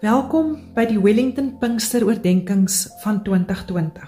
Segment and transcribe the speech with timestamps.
[0.00, 4.06] Welkom by die Wellington Pinkster oordeenkings van 2020.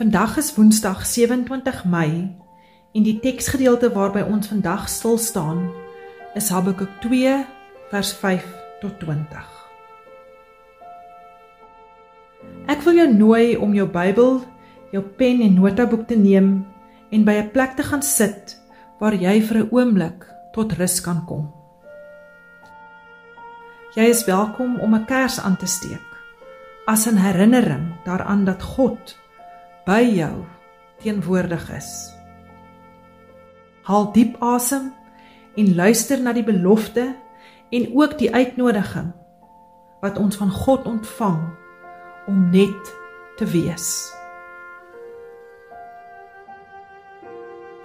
[0.00, 2.26] Vandag is Woensdag 27 Mei
[2.90, 5.68] en die teksgedeelte waarby ons vandag stil staan
[6.34, 7.36] is Habakuk 2
[7.94, 8.50] vers 5
[8.82, 9.46] tot 20.
[12.66, 14.42] Ek wil jou nooi om jou Bybel,
[14.90, 16.66] jou pen en notaboek te neem
[17.14, 18.58] en by 'n plek te gaan sit
[18.98, 21.61] waar jy vir 'n oomblik tot rus kan kom.
[23.92, 26.08] Jy is welkom om 'n kers aan te steek
[26.84, 29.18] as 'n herinnering daaraan dat God
[29.84, 30.44] by jou
[30.98, 32.16] teenwoordig is.
[33.82, 34.94] Haal diep asem
[35.56, 37.16] en luister na die belofte
[37.70, 39.12] en ook die uitnodiging
[40.00, 41.52] wat ons van God ontvang
[42.26, 42.94] om net
[43.36, 44.12] te wees.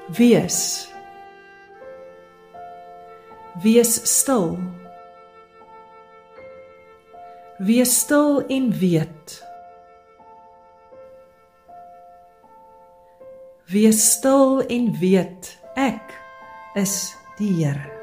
[0.07, 0.89] Wees.
[3.61, 4.59] Wees stil.
[7.57, 9.43] Wees stil en weet.
[13.65, 16.13] Wees stil en weet ek
[16.77, 17.96] is die Here.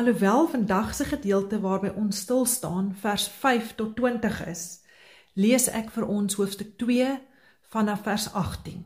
[0.00, 4.80] Alhoewel vandag se gedeelte waarby ons stil staan vers 5 tot 20 is,
[5.36, 7.08] lees ek vir ons hoofstuk 2
[7.74, 8.78] vanaf vers 18.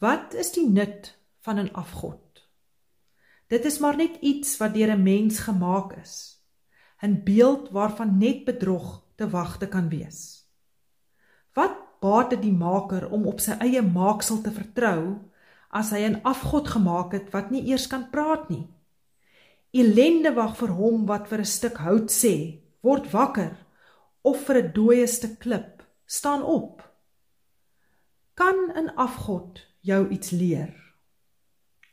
[0.00, 1.10] Wat is die nut
[1.44, 2.48] van 'n afgod?
[3.52, 6.40] Dit is maar net iets wat deur 'n mens gemaak is,
[7.04, 10.48] 'n beeld waarvan net bedrog te wagte kan wees.
[11.52, 15.31] Wat baat dit die maker om op sy eie maaksel te vertrou
[15.72, 18.68] as hy 'n afgod gemaak het wat nie eers kan praat nie.
[19.72, 23.56] Elende wag vir hom wat vir 'n stuk hout sê, word wakker
[24.22, 26.82] of vir 'n dooie stuk klip, staan op.
[28.34, 30.82] Kan 'n afgod jou iets leer?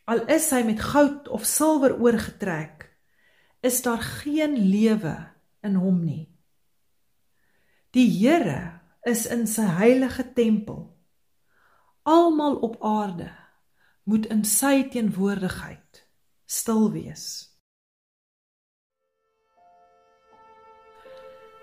[0.09, 2.87] al is hy met goud of silwer oorgetrek,
[3.61, 5.13] is daar geen lewe
[5.61, 6.25] in hom nie.
[7.93, 10.87] Die Here is in sy heilige tempel.
[12.09, 13.29] Almal op aarde
[14.09, 16.01] moet in sy teenwoordigheid
[16.49, 17.25] stil wees.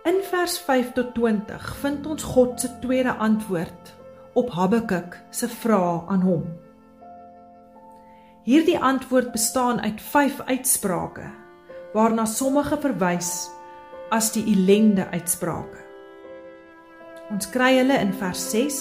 [0.06, 3.90] In vers 5 tot 20 vind ons God se tweede antwoord
[4.38, 6.44] op Habakuk se vraag aan hom.
[8.46, 11.26] Hierdie antwoord bestaan uit 5 uitsprake
[11.96, 13.49] waarna sommige verwys
[14.14, 15.82] as die ellende uitsprake.
[17.34, 18.81] Ons kry hulle in vers 6.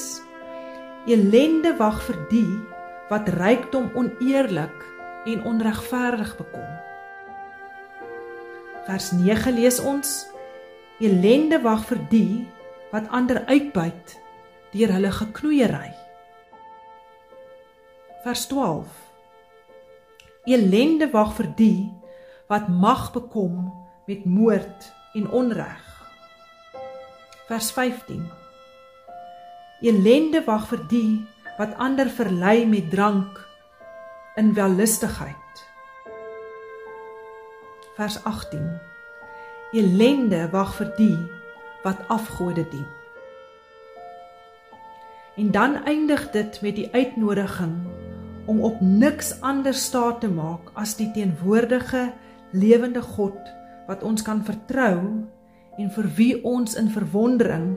[1.10, 2.75] Ellende wag vir die
[3.10, 4.86] wat rykdom oneerlik
[5.26, 6.70] en onregverdig bekom.
[8.86, 10.26] Vers 9 lees ons:
[11.00, 12.46] Ellende wag vir die
[12.92, 14.16] wat ander uitbuit
[14.72, 15.92] deur hulle geknoeiery.
[18.24, 18.88] Vers 12:
[20.46, 21.94] Ellende wag vir die
[22.48, 23.74] wat mag bekom
[24.06, 25.86] met moord en onreg.
[27.50, 28.26] Vers 15.
[29.82, 31.26] Elende wag vir die
[31.58, 33.40] wat ander verlei met drank
[34.36, 35.64] in wellustigheid.
[37.96, 38.80] Vers 18.
[39.72, 41.18] Elende wag vir die
[41.84, 42.88] wat afgode dien.
[45.36, 47.76] En dan eindig dit met die uitnodiging
[48.46, 52.12] om op niks anders staat te maak as die teenwoordige
[52.52, 53.40] lewende God
[53.88, 55.00] wat ons kan vertrou
[55.78, 57.76] en vir wie ons in verwondering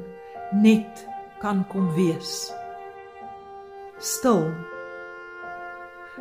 [0.53, 1.07] net
[1.43, 2.58] kan kom wees.
[3.99, 4.55] Stil.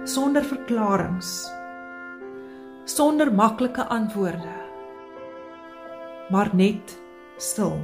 [0.03, 1.21] Sonder verklaringe.
[2.85, 4.55] Sonder maklike antwoorde.
[6.29, 6.97] Maar net
[7.37, 7.77] stil.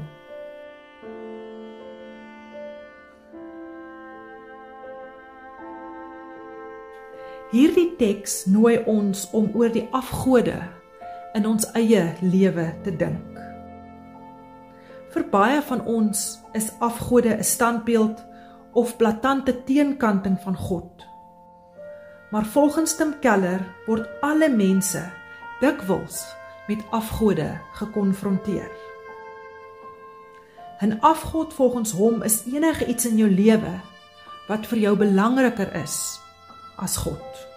[7.52, 10.58] Hierdie teks nooi ons om oor die afgode
[11.38, 13.38] in ons eie lewe te dink.
[15.14, 18.33] Vir baie van ons is afgode 'n standbeeld
[18.74, 21.06] of blaatante teenkanting van God.
[22.30, 25.04] Maar volgens Tim Keller word alle mense
[25.60, 26.26] dikwels
[26.68, 28.72] met afgode gekonfronteer.
[30.82, 33.80] 'n Afgod volgens hom is enige iets in jou lewe
[34.48, 36.20] wat vir jou belangriker is
[36.76, 37.48] as God.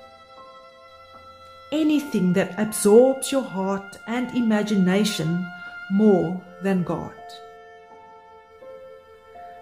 [1.73, 5.47] Anything that absorbs your heart and imagination
[5.91, 7.46] more than God.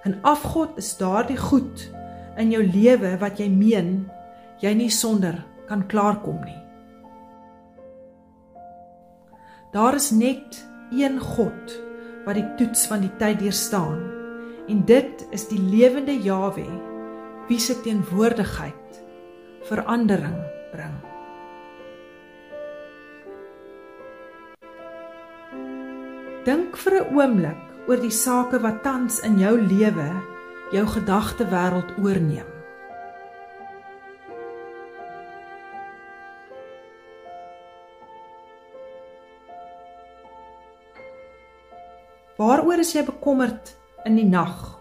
[0.04, 1.90] 'n Afgod is daardie goed
[2.36, 4.04] in jou lewe wat jy meen
[4.60, 6.60] jy nie sonder kan klaarkom nie.
[9.72, 10.60] Daar is net
[10.92, 11.72] een God
[12.26, 14.02] wat die toets van die tyd deurstaan
[14.68, 16.68] en dit is die lewende Jawe
[17.48, 19.02] wie se teenwoordigheid
[19.64, 20.36] verandering
[20.72, 20.96] bring.
[26.44, 30.08] Dink vir 'n oomblik oor die sake wat tans in jou lewe
[30.72, 32.48] jou gedagtewêreld oorneem.
[42.34, 43.76] Waaroor is jy bekommerd
[44.08, 44.72] in die nag?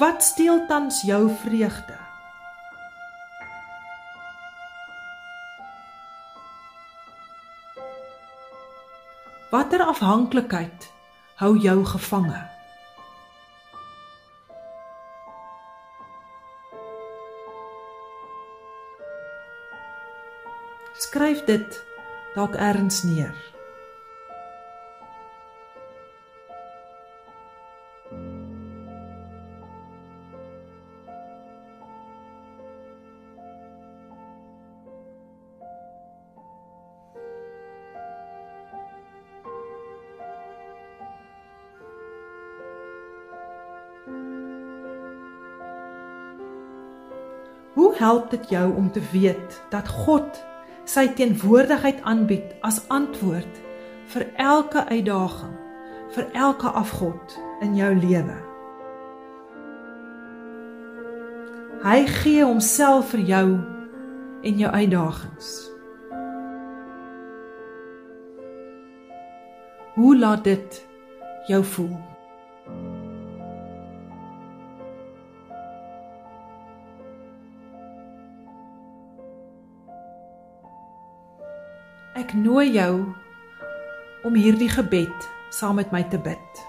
[0.00, 1.99] Wat steel tans jou vreugde?
[9.70, 10.86] Watter afhanklikheid
[11.38, 12.40] hou jou gevange?
[20.98, 21.78] Skryf dit
[22.34, 23.30] dalk ergens neer.
[47.90, 50.44] Hoe help dit jou om te weet dat God
[50.84, 53.56] sy teenwoordigheid aanbied as antwoord
[54.12, 55.56] vir elke uitdaging,
[56.14, 57.34] vir elke afgod
[57.66, 58.36] in jou lewe?
[61.82, 63.58] Hy gee homself vir jou
[64.46, 65.50] en jou uitdagings.
[69.98, 70.80] Hoe laat dit
[71.50, 72.09] jou voel?
[82.30, 82.92] Ek nooi jou
[84.22, 86.60] om hierdie gebed saam met my te bid.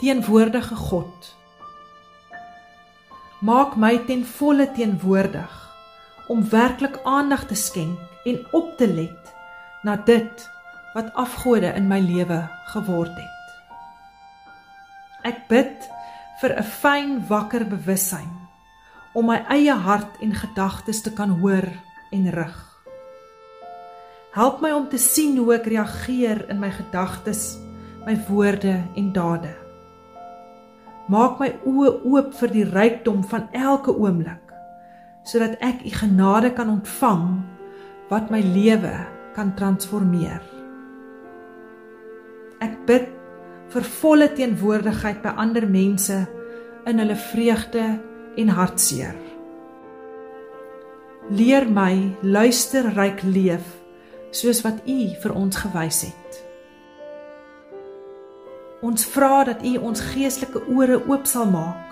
[0.00, 1.28] Teenwoordige God,
[3.38, 5.54] maak my ten volle teenwoordig
[6.34, 9.32] om werklik aandag te skenk en op te let
[9.86, 10.46] na dit
[10.98, 12.42] wat afgode in my lewe
[12.74, 13.58] geword het.
[15.22, 15.90] Ek bid
[16.42, 18.32] vir 'n fyn wakker bewussyn
[19.14, 21.70] om my eie hart en gedagtes te kan hoor
[22.10, 22.58] en rig.
[24.36, 27.56] Help my om te sien hoe ek reageer in my gedagtes,
[28.06, 29.54] my woorde en dade.
[31.08, 34.44] Maak my oë oop vir die rykdom van elke oomblik
[35.28, 37.24] sodat ek u genade kan ontvang
[38.08, 38.94] wat my lewe
[39.36, 40.40] kan transformeer.
[42.64, 43.10] Ek bid
[43.74, 46.16] vir volle teenwoordigheid by ander mense
[46.88, 47.84] in hulle vreugde
[48.40, 49.27] en hartseer.
[51.28, 53.64] Leer my luisterryk leef
[54.32, 56.38] soos wat U vir ons gewys het.
[58.80, 61.84] Ons vra dat U ons geestelike ore oop sal maak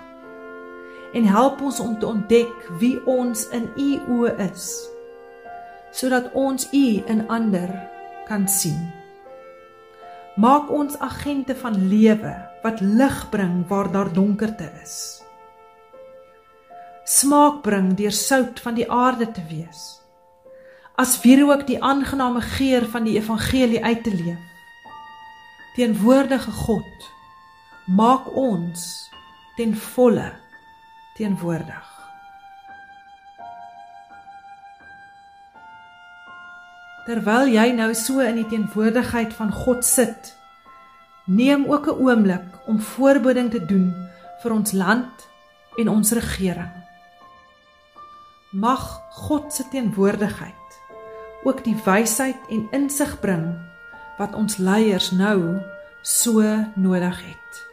[1.13, 4.65] en help ons om te ontdek wie ons in U oë is
[5.93, 7.69] sodat ons U in ander
[8.25, 8.89] kan sien.
[10.37, 12.33] Maak ons agente van lewe
[12.65, 15.26] wat lig bring waar daar donkerte is.
[17.07, 19.83] Smaak bring deur sout van die aarde te wees.
[20.99, 24.41] As vir ook die aangename geur van die evangelie uit te leef.
[25.77, 27.05] Teenwoordige God,
[27.87, 28.81] maak ons
[29.55, 30.33] ten volle
[31.15, 31.93] teenwoordig.
[37.07, 40.33] Terwyl jy nou so in die teenwoordigheid van God sit,
[41.25, 43.95] neem ook 'n oomblik om voorbeding te doen
[44.43, 45.27] vir ons land
[45.77, 46.86] en ons regering.
[48.49, 50.53] Mag God se teenwoordigheid
[51.43, 53.57] ook die wysheid en insig bring
[54.17, 55.59] wat ons leiers nou
[56.01, 56.43] so
[56.75, 57.66] nodig het.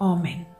[0.00, 0.57] Amen.